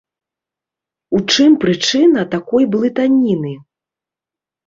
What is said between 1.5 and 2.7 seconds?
прычына такой